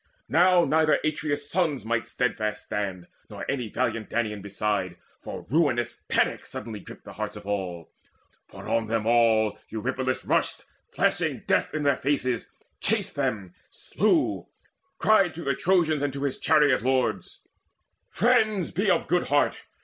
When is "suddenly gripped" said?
6.47-7.03